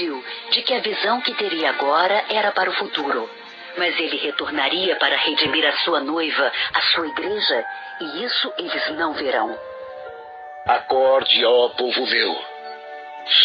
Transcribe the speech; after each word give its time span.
insistiu 0.00 0.24
de 0.50 0.62
que 0.62 0.74
a 0.74 0.80
visão 0.80 1.20
que 1.20 1.34
teria 1.34 1.70
agora 1.70 2.24
era 2.28 2.50
para 2.52 2.70
o 2.70 2.74
futuro. 2.74 3.28
Mas 3.76 3.98
ele 3.98 4.16
retornaria 4.16 4.96
para 4.96 5.16
redimir 5.16 5.64
a 5.66 5.76
sua 5.84 6.00
noiva, 6.00 6.52
a 6.74 6.80
sua 6.92 7.06
igreja, 7.06 7.64
e 8.00 8.24
isso 8.24 8.52
eles 8.58 8.90
não 8.96 9.12
verão. 9.12 9.56
Acorde, 10.66 11.44
ó 11.44 11.68
povo 11.70 12.06
meu. 12.06 12.36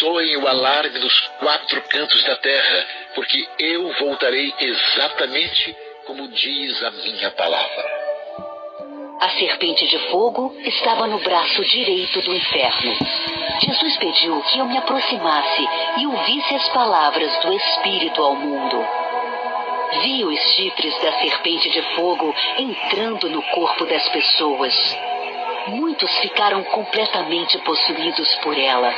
Soem 0.00 0.36
o 0.38 0.48
alarme 0.48 0.98
dos 0.98 1.20
quatro 1.38 1.80
cantos 1.82 2.24
da 2.24 2.36
terra, 2.36 2.86
porque 3.14 3.46
eu 3.58 3.92
voltarei 4.00 4.52
exatamente 4.58 5.76
como 6.06 6.28
diz 6.28 6.82
a 6.84 6.90
minha 6.90 7.30
palavra. 7.32 8.06
A 9.20 9.30
serpente 9.30 9.86
de 9.88 9.98
fogo 10.10 10.54
estava 10.60 11.06
no 11.06 11.18
braço 11.20 11.64
direito 11.64 12.20
do 12.22 12.34
inferno. 12.34 12.96
Jesus 13.60 13.96
pediu 13.96 14.40
que 14.42 14.58
eu 14.58 14.66
me 14.66 14.76
aproximasse 14.76 15.68
e 15.98 16.06
ouvisse 16.06 16.54
as 16.54 16.68
palavras 16.70 17.34
do 17.40 17.52
Espírito 17.52 18.22
ao 18.22 18.34
mundo. 18.34 18.84
Vi 20.02 20.24
os 20.24 20.38
chifres 20.54 21.00
da 21.00 21.12
serpente 21.12 21.70
de 21.70 21.80
fogo 21.94 22.34
entrando 22.58 23.30
no 23.30 23.42
corpo 23.42 23.86
das 23.86 24.06
pessoas. 24.10 24.98
Muitos 25.68 26.10
ficaram 26.18 26.62
completamente 26.64 27.58
possuídos 27.58 28.34
por 28.36 28.58
ela. 28.58 28.92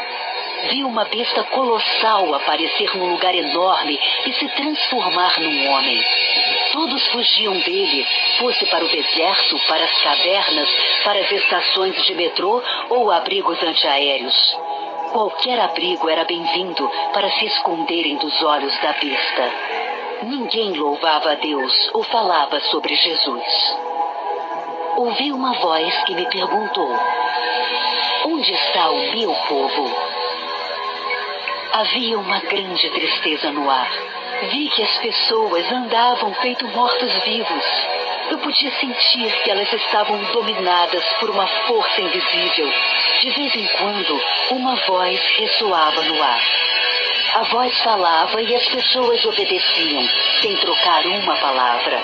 Vi 0.70 0.82
uma 0.82 1.04
besta 1.04 1.44
colossal 1.44 2.34
aparecer 2.34 2.96
num 2.96 3.12
lugar 3.12 3.34
enorme 3.34 3.98
e 4.26 4.32
se 4.32 4.48
transformar 4.48 5.38
num 5.40 5.70
homem. 5.70 6.02
Todos 6.72 7.06
fugiam 7.08 7.56
dele, 7.60 8.06
fosse 8.38 8.66
para 8.66 8.84
o 8.84 8.88
deserto, 8.88 9.58
para 9.66 9.84
as 9.84 10.02
cavernas, 10.02 10.68
para 11.02 11.20
as 11.20 11.32
estações 11.32 12.02
de 12.04 12.14
metrô 12.14 12.62
ou 12.90 13.10
abrigos 13.10 13.62
antiaéreos. 13.62 14.58
Qualquer 15.12 15.58
abrigo 15.58 16.08
era 16.08 16.24
bem-vindo 16.24 16.90
para 17.14 17.30
se 17.30 17.46
esconderem 17.46 18.16
dos 18.16 18.42
olhos 18.42 18.76
da 18.80 18.92
besta. 18.92 19.52
Ninguém 20.22 20.72
louvava 20.74 21.32
a 21.32 21.34
Deus 21.36 21.90
ou 21.94 22.02
falava 22.02 22.60
sobre 22.60 22.94
Jesus. 22.94 23.76
Ouvi 24.96 25.32
uma 25.32 25.54
voz 25.54 25.94
que 26.04 26.14
me 26.14 26.26
perguntou: 26.26 26.90
Onde 28.26 28.52
está 28.52 28.90
o 28.90 29.12
meu 29.12 29.32
povo? 29.48 29.90
Havia 31.72 32.18
uma 32.18 32.40
grande 32.40 32.90
tristeza 32.90 33.50
no 33.52 33.70
ar. 33.70 33.90
Vi 34.40 34.68
que 34.70 34.82
as 34.84 34.98
pessoas 34.98 35.72
andavam 35.72 36.32
feito 36.34 36.66
mortos-vivos. 36.68 37.64
Eu 38.30 38.38
podia 38.38 38.70
sentir 38.78 39.32
que 39.42 39.50
elas 39.50 39.72
estavam 39.72 40.16
dominadas 40.32 41.04
por 41.18 41.30
uma 41.30 41.46
força 41.66 42.00
invisível. 42.00 42.72
De 43.20 43.30
vez 43.30 43.56
em 43.56 43.66
quando, 43.78 44.20
uma 44.52 44.76
voz 44.86 45.20
ressoava 45.38 46.02
no 46.02 46.22
ar. 46.22 46.40
A 47.34 47.42
voz 47.44 47.76
falava 47.80 48.40
e 48.40 48.54
as 48.54 48.68
pessoas 48.68 49.24
obedeciam, 49.24 50.08
sem 50.40 50.56
trocar 50.58 51.04
uma 51.06 51.36
palavra. 51.36 52.00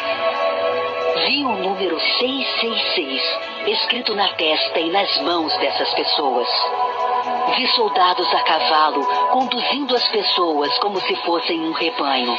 Vi 1.27 1.45
o 1.45 1.53
número 1.53 2.01
666 2.01 3.23
escrito 3.69 4.15
na 4.15 4.29
testa 4.35 4.81
e 4.81 4.91
nas 4.91 5.21
mãos 5.21 5.57
dessas 5.59 5.95
pessoas. 5.95 6.49
Vi 7.56 7.69
soldados 7.69 8.27
a 8.34 8.42
cavalo 8.42 9.06
conduzindo 9.30 9.94
as 9.94 10.08
pessoas 10.08 10.77
como 10.78 11.00
se 11.00 11.14
fossem 11.16 11.60
um 11.60 11.72
rebanho. 11.72 12.36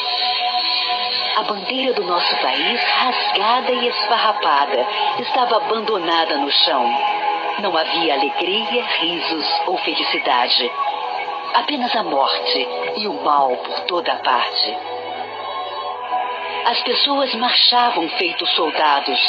A 1.37 1.43
bandeira 1.43 1.93
do 1.93 2.03
nosso 2.03 2.35
país, 2.41 2.81
rasgada 2.81 3.71
e 3.71 3.87
esfarrapada, 3.87 4.85
estava 5.19 5.57
abandonada 5.57 6.37
no 6.37 6.51
chão. 6.51 6.85
Não 7.59 7.77
havia 7.77 8.13
alegria, 8.13 8.83
risos 8.83 9.47
ou 9.67 9.77
felicidade. 9.77 10.69
Apenas 11.53 11.95
a 11.95 12.03
morte 12.03 12.67
e 12.97 13.07
o 13.07 13.13
mal 13.23 13.55
por 13.55 13.79
toda 13.81 14.11
a 14.11 14.17
parte. 14.17 14.77
As 16.65 16.81
pessoas 16.81 17.33
marchavam 17.35 18.09
feito 18.09 18.45
soldados, 18.47 19.19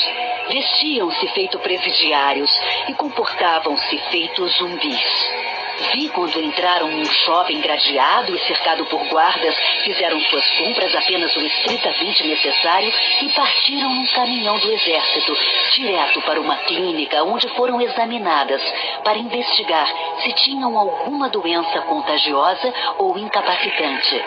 vestiam-se 0.48 1.28
feito 1.28 1.60
presidiários 1.60 2.50
e 2.88 2.94
comportavam-se 2.94 3.98
feito 4.10 4.48
zumbis. 4.48 5.56
Vi 5.92 6.09
quando 6.09 6.41
entraram 6.41 6.91
num 6.91 7.04
shopping 7.04 7.60
gradeado 7.60 8.34
e 8.34 8.38
cercado 8.47 8.87
por 8.87 9.06
guardas, 9.09 9.54
fizeram 9.84 10.19
suas 10.20 10.50
compras 10.53 10.94
apenas 10.94 11.37
o 11.37 11.41
estritamente 11.41 12.26
necessário 12.26 12.92
e 13.22 13.28
partiram 13.31 13.94
num 13.94 14.06
caminhão 14.06 14.59
do 14.59 14.72
exército, 14.72 15.37
direto 15.72 16.22
para 16.22 16.41
uma 16.41 16.56
clínica 16.59 17.22
onde 17.25 17.48
foram 17.50 17.81
examinadas 17.81 18.62
para 19.04 19.19
investigar 19.19 19.87
se 20.22 20.32
tinham 20.32 20.78
alguma 20.78 21.28
doença 21.28 21.81
contagiosa 21.82 22.72
ou 22.98 23.19
incapacitante. 23.19 24.25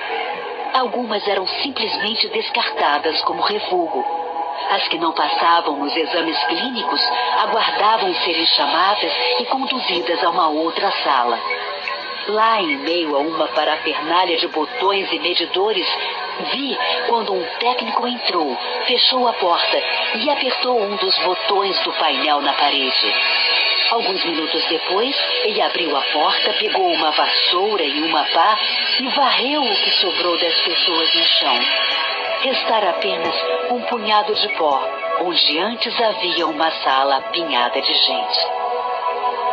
Algumas 0.73 1.27
eram 1.27 1.47
simplesmente 1.47 2.27
descartadas 2.27 3.21
como 3.23 3.41
refúgio. 3.41 4.28
As 4.71 4.87
que 4.87 4.97
não 4.97 5.11
passavam 5.11 5.77
nos 5.77 5.95
exames 5.95 6.37
clínicos 6.45 7.01
aguardavam 7.39 8.13
serem 8.15 8.45
chamadas 8.45 9.11
e 9.39 9.45
conduzidas 9.45 10.23
a 10.23 10.29
uma 10.29 10.49
outra 10.49 10.91
sala. 11.03 11.39
Lá, 12.27 12.61
em 12.61 12.77
meio 12.77 13.15
a 13.15 13.19
uma 13.19 13.47
parafernália 13.47 14.37
de 14.37 14.47
botões 14.49 15.11
e 15.11 15.19
medidores, 15.19 15.87
vi 16.51 16.77
quando 17.07 17.33
um 17.33 17.43
técnico 17.59 18.07
entrou, 18.07 18.55
fechou 18.85 19.27
a 19.27 19.33
porta 19.33 19.81
e 20.15 20.29
apertou 20.29 20.79
um 20.79 20.95
dos 20.97 21.17
botões 21.19 21.79
do 21.79 21.91
painel 21.93 22.41
na 22.41 22.53
parede. 22.53 23.13
Alguns 23.91 24.23
minutos 24.23 24.63
depois, 24.65 25.15
ele 25.45 25.61
abriu 25.61 25.97
a 25.97 26.01
porta, 26.01 26.53
pegou 26.53 26.91
uma 26.93 27.09
vassoura 27.09 27.83
e 27.83 28.03
uma 28.03 28.23
pá 28.25 28.59
e 28.99 29.07
varreu 29.09 29.63
o 29.63 29.75
que 29.75 29.91
sobrou 29.93 30.37
das 30.37 30.61
pessoas 30.61 31.15
no 31.15 31.23
chão. 31.23 31.55
Restara 32.41 32.91
apenas 32.91 33.35
um 33.69 33.81
punhado 33.81 34.33
de 34.33 34.47
pó, 34.55 34.79
onde 35.25 35.59
antes 35.59 36.01
havia 36.01 36.47
uma 36.47 36.71
sala 36.71 37.17
apinhada 37.17 37.81
de 37.81 37.93
gente. 37.93 38.47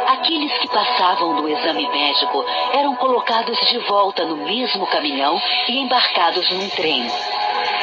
Aqueles 0.07 0.57
que 0.59 0.69
passavam 0.69 1.35
do 1.35 1.49
exame 1.49 1.89
médico 1.89 2.45
eram 2.73 2.95
colocados 2.95 3.59
de 3.69 3.79
volta 3.79 4.25
no 4.25 4.37
mesmo 4.37 4.87
caminhão 4.87 5.37
e 5.69 5.79
embarcados 5.79 6.49
num 6.51 6.69
trem. 6.71 7.11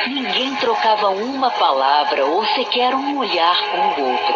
Ninguém 0.08 0.56
trocava 0.56 1.09
uma 1.09 1.52
palavra 1.52 2.25
ou 2.25 2.46
sequer 2.46 2.96
um 2.96 3.18
olhar 3.18 3.58
com 3.72 4.02
o 4.02 4.09
outro. 4.09 4.36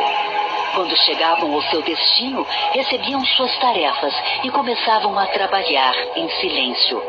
Quando 0.75 0.97
chegavam 0.97 1.53
ao 1.53 1.61
seu 1.63 1.81
destino, 1.81 2.45
recebiam 2.73 3.23
suas 3.23 3.57
tarefas 3.57 4.13
e 4.43 4.49
começavam 4.49 5.17
a 5.17 5.25
trabalhar 5.27 5.95
em 6.17 6.27
silêncio. 6.29 7.01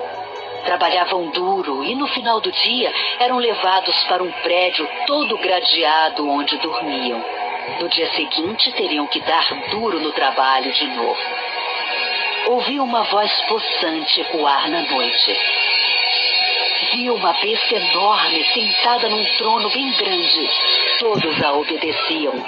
Trabalhavam 0.69 1.31
duro 1.31 1.83
e 1.83 1.95
no 1.95 2.06
final 2.09 2.43
do 2.43 2.53
dia 2.53 2.93
eram 3.21 3.39
levados 3.39 3.97
para 4.05 4.23
um 4.23 4.31
prédio 4.31 4.87
todo 5.06 5.39
gradeado 5.39 6.29
onde 6.29 6.59
dormiam. 6.59 7.25
No 7.81 7.89
dia 7.89 8.06
seguinte 8.12 8.71
teriam 8.73 9.06
que 9.06 9.19
dar 9.21 9.49
duro 9.71 9.99
no 9.99 10.12
trabalho 10.12 10.71
de 10.71 10.87
novo. 10.89 11.19
Ouvi 12.49 12.79
uma 12.81 13.03
voz 13.05 13.33
possante 13.49 14.21
ecoar 14.21 14.69
na 14.69 14.83
noite. 14.83 15.41
Vi 16.93 17.11
uma 17.12 17.33
besta 17.33 17.75
enorme 17.75 18.45
sentada 18.53 19.09
num 19.09 19.25
trono 19.39 19.71
bem 19.71 19.91
grande. 19.93 20.50
Todos 20.99 21.43
a 21.45 21.53
obedeciam 21.55 22.45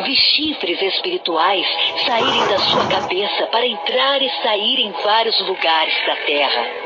vi 0.00 0.16
chifres 0.16 0.82
espirituais 0.82 1.66
saírem 2.04 2.48
da 2.48 2.58
sua 2.58 2.86
cabeça 2.88 3.46
para 3.46 3.66
entrar 3.66 4.20
e 4.20 4.30
sair 4.42 4.80
em 4.80 4.90
vários 4.90 5.38
lugares 5.46 5.94
da 6.06 6.16
terra. 6.16 6.85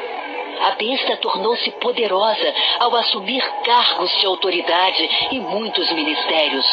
A 0.63 0.73
besta 0.73 1.17
tornou-se 1.17 1.71
poderosa 1.73 2.55
ao 2.79 2.95
assumir 2.97 3.43
cargos 3.65 4.11
de 4.19 4.27
autoridade 4.27 5.09
e 5.31 5.41
muitos 5.41 5.91
ministérios. 5.93 6.67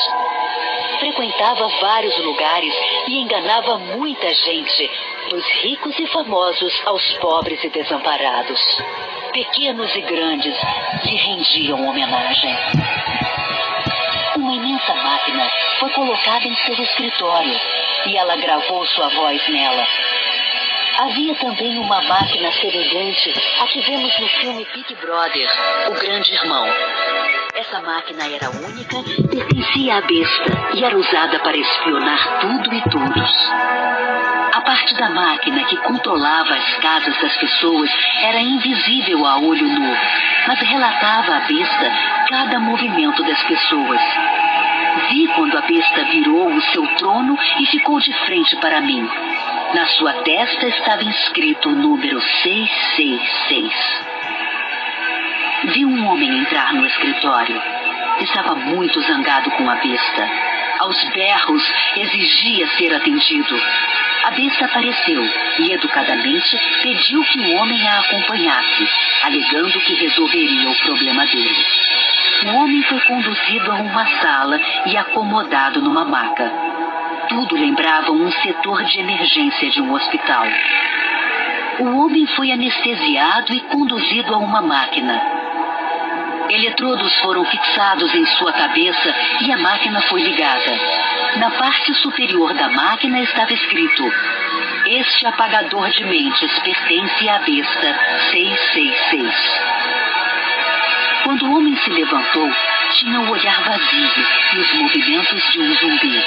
Frequentava 1.00 1.68
vários 1.80 2.18
lugares 2.18 2.74
e 3.08 3.18
enganava 3.20 3.78
muita 3.78 4.34
gente, 4.34 4.92
dos 5.30 5.46
ricos 5.62 5.98
e 6.00 6.08
famosos 6.08 6.82
aos 6.86 7.14
pobres 7.20 7.64
e 7.64 7.70
desamparados. 7.70 8.60
Pequenos 9.32 9.96
e 9.96 10.02
grandes 10.02 10.56
lhe 11.06 11.16
rendiam 11.16 11.88
homenagem. 11.88 12.56
Uma 14.36 14.54
imensa 14.54 14.94
máquina 14.96 15.50
foi 15.80 15.90
colocada 15.92 16.46
em 16.46 16.56
seu 16.58 16.84
escritório 16.84 17.60
e 18.08 18.18
ela 18.18 18.36
gravou 18.36 18.86
sua 18.86 19.08
voz 19.10 19.48
nela. 19.48 19.88
Havia 21.00 21.36
também 21.36 21.78
uma 21.78 22.02
máquina 22.02 22.52
semelhante 22.54 23.32
a 23.62 23.68
que 23.68 23.82
vemos 23.82 24.20
no 24.20 24.28
filme 24.30 24.68
Big 24.74 24.96
Brother, 24.96 25.48
O 25.90 25.92
Grande 25.94 26.34
Irmão. 26.34 26.66
Essa 27.54 27.80
máquina 27.82 28.26
era 28.26 28.50
única, 28.50 28.98
pertencia 29.30 29.98
à 29.98 30.02
besta 30.02 30.74
e 30.74 30.84
era 30.84 30.98
usada 30.98 31.38
para 31.40 31.56
espionar 31.56 32.40
tudo 32.40 32.74
e 32.74 32.82
todos. 32.90 33.52
A 34.54 34.62
parte 34.62 34.96
da 34.96 35.12
máquina 35.12 35.66
que 35.66 35.78
controlava 35.78 36.56
as 36.56 36.78
casas 36.78 37.16
das 37.22 37.38
pessoas 37.38 37.92
era 38.24 38.42
invisível 38.42 39.24
a 39.28 39.38
olho 39.38 39.68
nu, 39.68 39.96
mas 40.48 40.60
relatava 40.62 41.36
à 41.36 41.40
besta 41.42 41.92
cada 42.28 42.60
movimento 42.60 43.24
das 43.24 43.44
pessoas. 43.44 44.02
Vi 45.10 45.28
quando 45.36 45.60
a 45.60 45.62
besta 45.62 46.06
virou 46.06 46.48
o 46.48 46.62
seu 46.72 46.88
trono 46.96 47.38
e 47.60 47.68
ficou 47.68 48.00
de 48.00 48.12
frente 48.26 48.56
para 48.56 48.82
mim. 48.82 49.08
Na 49.74 49.86
sua 49.86 50.14
testa 50.24 50.66
estava 50.66 51.04
inscrito 51.04 51.68
o 51.68 51.76
número 51.76 52.22
666. 52.22 53.74
Viu 55.74 55.90
um 55.90 56.08
homem 56.08 56.40
entrar 56.40 56.74
no 56.74 56.86
escritório. 56.86 57.62
Estava 58.22 58.56
muito 58.56 59.02
zangado 59.02 59.52
com 59.52 59.70
a 59.70 59.76
besta. 59.76 60.30
Aos 60.80 61.04
berros, 61.10 61.62
exigia 61.98 62.66
ser 62.78 62.94
atendido. 62.94 63.62
A 64.24 64.32
besta 64.32 64.66
apareceu 64.66 65.22
e, 65.60 65.74
educadamente, 65.74 66.58
pediu 66.82 67.22
que 67.26 67.40
o 67.40 67.56
homem 67.58 67.88
a 67.90 68.00
acompanhasse, 68.00 68.90
alegando 69.24 69.82
que 69.82 69.96
resolveria 69.96 70.70
o 70.70 70.76
problema 70.76 71.26
dele. 71.26 71.66
O 72.46 72.56
homem 72.56 72.82
foi 72.84 73.02
conduzido 73.02 73.70
a 73.72 73.76
uma 73.76 74.06
sala 74.22 74.62
e 74.86 74.96
acomodado 74.96 75.82
numa 75.82 76.06
maca. 76.06 76.77
Tudo 77.30 77.56
lembrava 77.56 78.12
um 78.12 78.32
setor 78.32 78.84
de 78.86 79.00
emergência 79.00 79.70
de 79.70 79.82
um 79.82 79.94
hospital. 79.94 80.46
O 81.80 81.98
homem 81.98 82.26
foi 82.28 82.52
anestesiado 82.52 83.54
e 83.54 83.60
conduzido 83.62 84.34
a 84.34 84.38
uma 84.38 84.62
máquina. 84.62 85.22
Eletrodos 86.50 87.14
foram 87.20 87.44
fixados 87.44 88.14
em 88.16 88.26
sua 88.38 88.54
cabeça 88.54 89.14
e 89.42 89.52
a 89.52 89.58
máquina 89.58 90.00
foi 90.02 90.22
ligada. 90.22 90.80
Na 91.36 91.52
parte 91.52 91.94
superior 91.96 92.54
da 92.54 92.70
máquina 92.70 93.20
estava 93.20 93.54
escrito: 93.54 94.04
Este 94.86 95.28
apagador 95.28 95.90
de 95.90 96.06
mentes 96.06 96.60
pertence 96.60 97.28
à 97.30 97.40
besta 97.40 98.00
666. 98.32 99.36
Quando 101.26 101.46
o 101.46 101.58
homem 101.58 101.76
se 101.76 101.90
levantou, 101.90 102.50
tinha 102.94 103.20
o 103.20 103.30
olhar 103.30 103.62
vazio 103.64 104.26
e 104.54 104.58
os 104.60 104.74
movimentos 104.80 105.52
de 105.52 105.60
um 105.60 105.76
zumbi. 105.76 106.26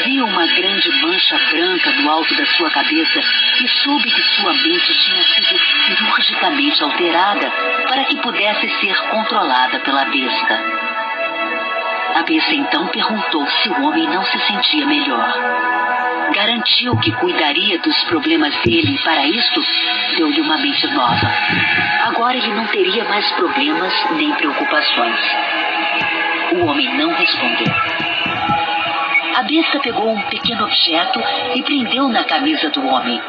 Viu 0.00 0.24
uma 0.24 0.46
grande 0.46 0.90
mancha 1.02 1.38
branca 1.50 1.92
no 1.92 2.10
alto 2.10 2.34
da 2.34 2.46
sua 2.46 2.70
cabeça 2.70 3.22
e 3.62 3.68
soube 3.68 4.10
que 4.10 4.22
sua 4.36 4.52
mente 4.52 4.98
tinha 4.98 5.22
sido 5.22 5.60
cirurgicamente 5.86 6.82
alterada 6.82 7.52
para 7.86 8.04
que 8.04 8.16
pudesse 8.16 8.68
ser 8.80 8.96
controlada 9.10 9.78
pela 9.80 10.04
besta. 10.06 10.60
A 12.16 12.22
besta 12.22 12.54
então 12.54 12.88
perguntou 12.88 13.46
se 13.46 13.68
o 13.68 13.82
homem 13.82 14.08
não 14.08 14.24
se 14.24 14.38
sentia 14.40 14.86
melhor. 14.86 15.32
Garantiu 16.34 16.96
que 16.96 17.12
cuidaria 17.12 17.78
dos 17.78 18.04
problemas 18.04 18.54
dele 18.62 18.94
e 18.94 19.02
para 19.04 19.26
isto 19.26 19.62
deu-lhe 20.16 20.40
uma 20.40 20.56
mente 20.56 20.86
nova. 20.88 21.30
Agora 22.04 22.36
ele 22.36 22.54
não 22.54 22.66
teria 22.66 23.04
mais 23.04 23.30
problemas 23.32 23.92
nem 24.16 24.32
preocupações. 24.32 25.20
O 26.52 26.66
homem 26.66 26.96
não 26.96 27.12
respondeu. 27.14 28.11
A 29.34 29.42
besta 29.42 29.80
pegou 29.80 30.10
um 30.10 30.22
pequeno 30.22 30.64
objeto 30.64 31.20
e 31.54 31.62
prendeu 31.62 32.08
na 32.08 32.24
camisa 32.24 32.68
do 32.70 32.86
homem. 32.86 33.20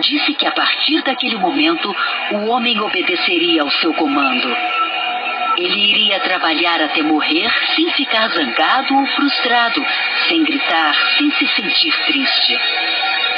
Disse 0.00 0.34
que 0.34 0.46
a 0.46 0.52
partir 0.52 1.02
daquele 1.02 1.36
momento 1.36 1.94
o 2.32 2.46
homem 2.46 2.78
obedeceria 2.80 3.62
ao 3.62 3.70
seu 3.70 3.94
comando 3.94 4.48
ele 5.58 5.90
iria 5.90 6.20
trabalhar 6.20 6.82
até 6.82 7.02
morrer 7.02 7.50
sem 7.74 7.90
ficar 7.92 8.28
zangado 8.28 8.94
ou 8.94 9.06
frustrado, 9.06 9.84
sem 10.28 10.42
gritar, 10.44 10.94
sem 11.16 11.30
se 11.32 11.48
sentir 11.48 11.96
triste. 12.04 12.58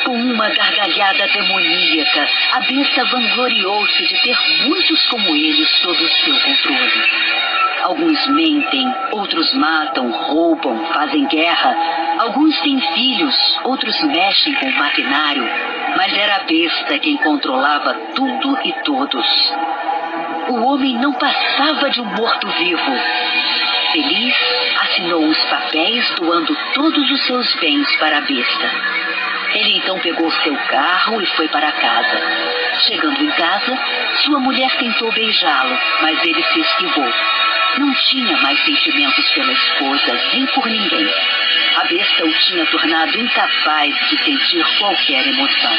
Com 0.05 0.17
uma 0.17 0.49
gargalhada 0.49 1.29
demoníaca, 1.29 2.29
a 2.53 2.61
besta 2.61 3.05
vangloriou-se 3.05 4.03
de 4.07 4.23
ter 4.23 4.37
muitos 4.67 5.07
como 5.07 5.37
ele 5.37 5.65
sob 5.67 6.03
o 6.03 6.09
seu 6.09 6.35
controle. 6.41 7.28
Alguns 7.89 8.27
mentem, 8.29 8.95
outros 9.13 9.51
matam, 9.55 10.11
roubam, 10.11 10.79
fazem 10.93 11.25
guerra. 11.25 11.75
Alguns 12.19 12.61
têm 12.61 12.79
filhos, 12.93 13.35
outros 13.65 13.99
mexem 14.03 14.55
com 14.57 14.71
maquinário. 14.73 15.49
Mas 15.97 16.13
era 16.13 16.37
a 16.37 16.41
besta 16.41 16.99
quem 16.99 17.17
controlava 17.17 17.95
tudo 18.15 18.59
e 18.63 18.73
todos 18.85 19.27
o 20.49 20.65
homem 20.65 20.97
não 20.97 21.13
passava 21.13 21.91
de 21.91 22.01
um 22.01 22.05
morto-vivo. 22.05 22.93
Feliz, 23.93 24.35
assinou 24.83 25.25
os 25.25 25.45
papéis 25.45 26.11
doando 26.17 26.57
todos 26.75 27.11
os 27.11 27.27
seus 27.27 27.55
bens 27.57 27.97
para 27.97 28.19
a 28.19 28.21
besta. 28.23 28.71
Ele 29.55 29.79
então 29.79 29.99
pegou 30.01 30.31
seu 30.31 30.57
carro 30.69 31.21
e 31.21 31.27
foi 31.27 31.49
para 31.49 31.73
casa. 31.73 32.21
Chegando 32.81 33.23
em 33.23 33.31
casa, 33.31 33.79
sua 34.23 34.39
mulher 34.41 34.71
tentou 34.77 35.11
beijá-lo, 35.13 35.79
mas 36.03 36.23
ele 36.25 36.43
se 36.43 36.61
esquivou. 36.61 37.13
Não 37.77 37.95
tinha 37.95 38.37
mais 38.39 38.59
sentimentos 38.65 39.29
pela 39.33 39.53
esposa, 39.53 40.21
nem 40.33 40.47
por 40.47 40.67
ninguém. 40.67 41.09
A 41.77 41.85
besta 41.85 42.25
o 42.25 42.33
tinha 42.33 42.67
tornado 42.67 43.17
incapaz 43.19 43.95
de 44.09 44.25
sentir 44.25 44.65
qualquer 44.79 45.27
emoção. 45.27 45.77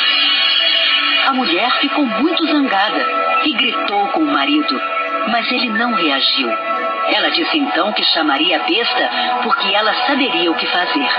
A 1.28 1.34
mulher 1.34 1.72
ficou 1.82 2.06
muito 2.06 2.46
zangada 2.46 3.06
e 3.44 3.54
gritou 3.54 4.08
com 4.10 4.22
o 4.22 4.32
marido, 4.32 4.82
mas 5.28 5.52
ele 5.52 5.70
não 5.70 5.94
reagiu. 5.94 6.50
Ela 7.08 7.32
disse 7.32 7.58
então 7.58 7.92
que 7.92 8.04
chamaria 8.04 8.58
a 8.58 8.64
besta 8.64 9.10
porque 9.44 9.74
ela 9.74 9.94
saberia 10.06 10.52
o 10.52 10.56
que 10.56 10.68
fazer. 10.68 11.10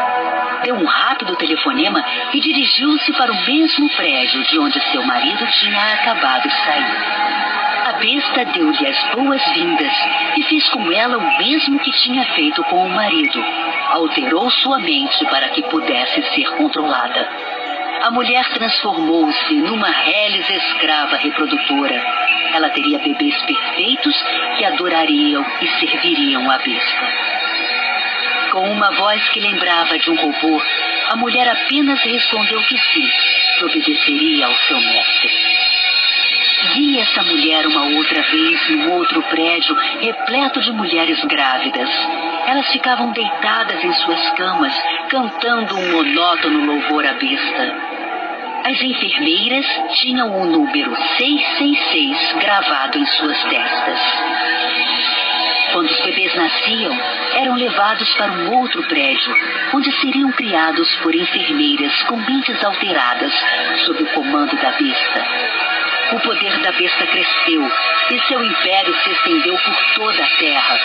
Deu 0.62 0.76
um 0.76 0.84
rápido 0.84 1.37
telefonema 1.37 2.05
e 2.32 2.40
dirigiu-se 2.40 3.12
para 3.12 3.32
o 3.32 3.44
mesmo 3.44 3.88
prédio 3.90 4.43
de 4.44 4.58
onde 4.58 4.81
seu 4.93 5.02
marido 5.02 5.46
tinha 5.46 5.94
acabado 5.94 6.49
de 6.49 6.64
sair. 6.64 7.50
A 7.85 7.93
besta 7.93 8.44
deu-lhe 8.47 8.87
as 8.87 9.15
boas-vindas 9.15 9.93
e 10.37 10.43
fez 10.44 10.69
com 10.69 10.93
ela 10.93 11.19
o 11.19 11.38
mesmo 11.38 11.79
que 11.81 11.91
tinha 11.93 12.25
feito 12.35 12.62
com 12.65 12.87
o 12.87 12.91
marido. 12.91 13.43
Alterou 13.91 14.50
sua 14.50 14.79
mente 14.79 15.25
para 15.27 15.49
que 15.49 15.62
pudesse 15.62 16.23
ser 16.35 16.50
controlada 16.56 17.29
a 18.03 18.11
mulher 18.11 18.49
transformou-se 18.55 19.55
numa 19.56 19.91
reles 19.91 20.49
escrava 20.49 21.17
reprodutora. 21.17 22.03
Ela 22.55 22.71
teria 22.71 22.99
bebês 22.99 23.37
perfeitos 23.43 24.17
que 24.56 24.65
adorariam 24.65 25.44
e 25.61 25.69
serviriam 25.79 26.50
a 26.50 26.56
besta. 26.56 27.09
Com 28.53 28.71
uma 28.71 28.91
voz 28.93 29.29
que 29.29 29.41
lembrava 29.41 29.99
de 29.99 30.11
um 30.11 30.17
robô, 30.17 30.62
a 31.11 31.17
mulher 31.17 31.47
apenas 31.47 32.00
respondeu 32.00 32.62
que 32.62 32.79
sim, 32.79 33.11
que 33.59 33.65
obedeceria 33.67 34.47
ao 34.47 34.55
seu 34.55 34.81
mestre. 34.81 35.60
Vi 36.75 36.99
essa 36.99 37.22
mulher 37.22 37.67
uma 37.67 37.84
outra 37.96 38.22
vez 38.22 38.70
num 38.70 38.93
outro 38.93 39.22
prédio 39.25 39.75
repleto 40.00 40.61
de 40.61 40.70
mulheres 40.72 41.19
grávidas. 41.25 41.88
Elas 42.46 42.70
ficavam 42.70 43.11
deitadas 43.12 43.82
em 43.82 43.93
suas 43.93 44.31
camas, 44.31 44.75
cantando 45.08 45.76
um 45.76 45.93
monótono 45.93 46.67
louvor 46.67 47.05
à 47.06 47.14
besta. 47.14 47.90
As 48.64 48.81
enfermeiras 48.81 49.67
tinham 49.94 50.28
o 50.40 50.44
número 50.44 50.94
666 51.17 52.34
gravado 52.40 52.99
em 52.99 53.06
suas 53.06 53.43
testas. 53.44 54.00
Quando 55.73 55.90
os 55.90 56.00
bebês 56.00 56.35
nasciam, 56.35 56.97
eram 57.35 57.54
levados 57.54 58.12
para 58.14 58.33
um 58.33 58.59
outro 58.59 58.83
prédio, 58.85 59.35
onde 59.73 59.90
seriam 60.00 60.30
criados 60.33 60.88
por 60.97 61.14
enfermeiras 61.14 62.02
com 62.02 62.16
mentes 62.16 62.62
alteradas, 62.62 63.33
sob 63.87 64.02
o 64.02 64.06
comando 64.12 64.54
da 64.56 64.71
besta. 64.73 65.79
O 66.12 66.21
poder 66.21 66.59
da 66.59 66.73
besta 66.73 67.07
cresceu 67.07 67.71
e 68.11 68.21
seu 68.26 68.45
império 68.45 68.95
se 69.02 69.11
estendeu 69.12 69.57
por 69.59 69.76
toda 69.95 70.25
a 70.25 70.37
terra, 70.38 70.81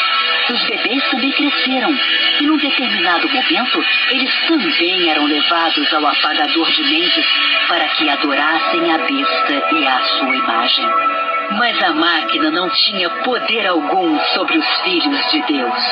os 0.49 0.63
bebês 0.65 1.03
também 1.09 1.31
cresceram 1.31 1.97
e, 2.39 2.43
num 2.43 2.57
determinado 2.57 3.27
momento, 3.27 3.83
eles 4.11 4.33
também 4.47 5.09
eram 5.09 5.25
levados 5.25 5.91
ao 5.91 6.05
apagador 6.05 6.71
de 6.71 6.83
mentes 6.83 7.25
para 7.67 7.87
que 7.89 8.07
adorassem 8.07 8.93
a 8.93 8.97
besta 8.99 9.75
e 9.75 9.87
a 9.87 10.01
sua 10.03 10.35
imagem. 10.35 10.85
Mas 11.57 11.81
a 11.83 11.93
máquina 11.93 12.51
não 12.51 12.69
tinha 12.69 13.09
poder 13.23 13.65
algum 13.65 14.19
sobre 14.35 14.57
os 14.59 14.81
filhos 14.81 15.31
de 15.31 15.41
Deus. 15.41 15.83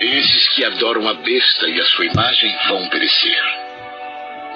Esses 0.00 0.48
que 0.50 0.64
adoram 0.64 1.08
a 1.08 1.14
besta 1.14 1.68
e 1.68 1.80
a 1.80 1.86
sua 1.86 2.06
imagem 2.06 2.56
vão 2.68 2.88
perecer. 2.88 3.42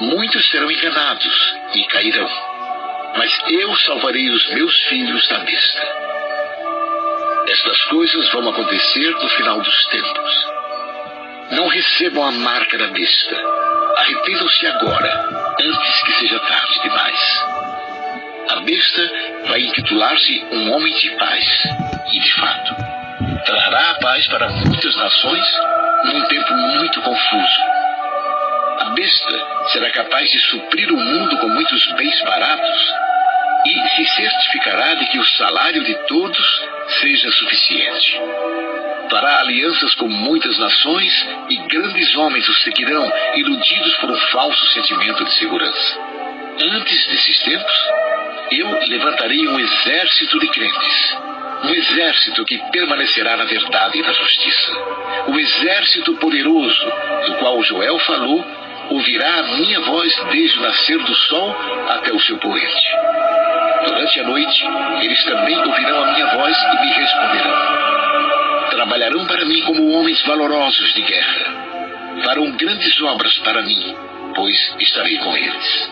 Muitos 0.00 0.48
serão 0.50 0.70
enganados 0.70 1.54
e 1.74 1.84
cairão. 1.84 2.49
Mas 3.16 3.38
eu 3.48 3.74
salvarei 3.76 4.30
os 4.30 4.46
meus 4.50 4.80
filhos 4.82 5.26
da 5.28 5.38
besta. 5.38 5.82
Estas 7.48 7.84
coisas 7.84 8.30
vão 8.30 8.48
acontecer 8.48 9.10
no 9.10 9.28
final 9.30 9.60
dos 9.60 9.84
tempos. 9.86 10.46
Não 11.52 11.66
recebam 11.66 12.24
a 12.24 12.32
marca 12.32 12.78
da 12.78 12.86
besta. 12.88 13.36
Arrependam-se 13.96 14.66
agora, 14.66 15.54
antes 15.60 16.02
que 16.02 16.12
seja 16.12 16.38
tarde 16.38 16.82
demais. 16.82 17.44
A 18.50 18.60
besta 18.60 19.10
vai 19.48 19.60
intitular-se 19.60 20.44
um 20.52 20.72
homem 20.72 20.94
de 20.94 21.10
paz. 21.16 21.44
E, 22.12 22.20
de 22.20 22.32
fato, 22.34 22.76
trará 23.44 23.90
a 23.90 23.94
paz 23.94 24.26
para 24.28 24.48
muitas 24.48 24.94
nações 24.96 25.46
num 26.04 26.22
tempo 26.26 26.54
muito 26.54 27.00
confuso. 27.02 27.79
Será 29.72 29.90
capaz 29.90 30.30
de 30.30 30.38
suprir 30.40 30.92
o 30.92 30.96
mundo 30.96 31.38
com 31.38 31.48
muitos 31.48 31.86
bens 31.94 32.20
baratos 32.22 32.94
e 33.64 33.88
se 33.96 34.06
certificará 34.16 34.94
de 34.94 35.06
que 35.06 35.18
o 35.18 35.24
salário 35.24 35.82
de 35.84 35.94
todos 36.06 36.68
seja 37.00 37.30
suficiente. 37.32 38.20
Fará 39.10 39.40
alianças 39.40 39.94
com 39.94 40.08
muitas 40.08 40.56
nações 40.58 41.28
e 41.48 41.56
grandes 41.66 42.14
homens 42.16 42.48
o 42.48 42.54
seguirão, 42.54 43.10
iludidos 43.34 43.94
por 43.96 44.10
um 44.10 44.20
falso 44.32 44.66
sentimento 44.68 45.24
de 45.24 45.34
segurança. 45.34 45.98
Antes 46.60 47.06
desses 47.06 47.38
tempos, 47.40 47.88
eu 48.52 48.80
levantarei 48.86 49.48
um 49.48 49.58
exército 49.58 50.38
de 50.38 50.48
crentes. 50.48 51.16
Um 51.64 51.74
exército 51.74 52.44
que 52.44 52.58
permanecerá 52.70 53.36
na 53.36 53.44
verdade 53.44 53.98
e 53.98 54.02
na 54.02 54.12
justiça. 54.12 54.72
O 55.28 55.38
exército 55.38 56.14
poderoso 56.16 56.84
do 57.26 57.34
qual 57.34 57.62
Joel 57.62 57.98
falou 58.00 58.44
ouvirá 58.90 59.38
a 59.38 59.42
minha 59.56 59.80
voz 59.80 60.14
desde 60.30 60.58
o 60.58 60.62
nascer 60.62 60.98
do 60.98 61.14
sol 61.14 61.56
até 61.88 62.12
o 62.12 62.20
seu 62.20 62.36
poente. 62.38 62.90
Durante 63.86 64.20
a 64.20 64.24
noite, 64.24 64.64
eles 65.02 65.24
também 65.24 65.56
ouvirão 65.56 66.04
a 66.04 66.12
minha 66.12 66.26
voz 66.26 66.56
e 66.56 66.80
me 66.80 66.92
responderão. 66.92 68.70
Trabalharão 68.70 69.26
para 69.26 69.44
mim 69.44 69.62
como 69.62 69.90
homens 69.92 70.20
valorosos 70.22 70.92
de 70.94 71.02
guerra. 71.02 71.70
Farão 72.24 72.50
grandes 72.52 73.00
obras 73.02 73.38
para 73.38 73.62
mim, 73.62 73.96
pois 74.34 74.74
estarei 74.78 75.16
com 75.18 75.36
eles. 75.36 75.90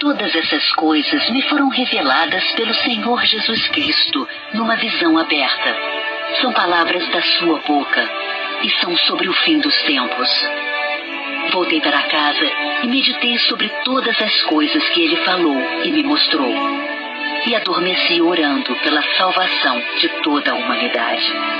Todas 0.00 0.34
essas 0.34 0.70
coisas 0.72 1.28
me 1.30 1.42
foram 1.42 1.68
reveladas 1.68 2.44
pelo 2.52 2.74
Senhor 2.74 3.24
Jesus 3.24 3.68
Cristo 3.68 4.28
numa 4.54 4.76
visão 4.76 5.18
aberta. 5.18 5.76
São 6.40 6.52
palavras 6.52 7.06
da 7.08 7.20
sua 7.20 7.58
boca 7.60 8.08
e 8.62 8.70
são 8.80 8.96
sobre 8.96 9.28
o 9.28 9.32
fim 9.32 9.58
dos 9.58 9.76
tempos. 9.82 10.28
Voltei 11.52 11.80
para 11.80 12.02
casa 12.02 12.50
e 12.82 12.86
meditei 12.86 13.38
sobre 13.38 13.68
todas 13.84 14.20
as 14.20 14.42
coisas 14.42 14.86
que 14.90 15.02
ele 15.02 15.16
falou 15.24 15.56
e 15.84 15.90
me 15.90 16.02
mostrou. 16.02 16.52
E 17.46 17.54
adormeci 17.54 18.20
orando 18.20 18.74
pela 18.76 19.02
salvação 19.16 19.82
de 19.98 20.08
toda 20.22 20.52
a 20.52 20.54
humanidade. 20.54 21.57